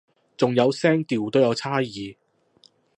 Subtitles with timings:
[0.35, 2.17] 仲有聲調都有差異